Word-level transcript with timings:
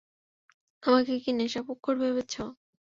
আমাকে 0.83 1.13
কি 1.23 1.31
নেশাখোর 1.33 1.95
ভেবেছো? 2.01 2.43